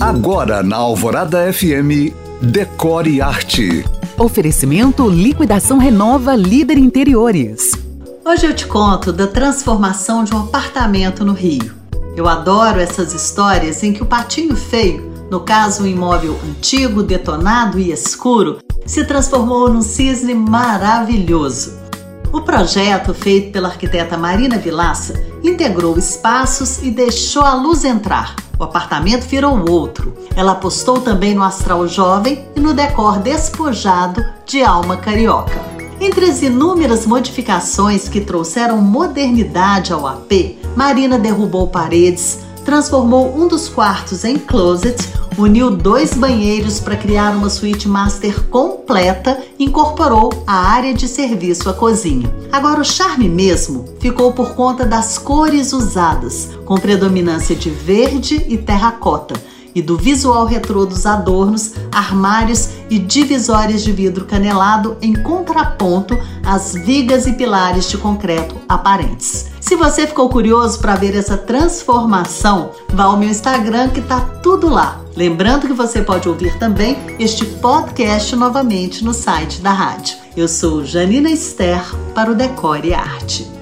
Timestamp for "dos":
43.48-43.68, 60.86-61.04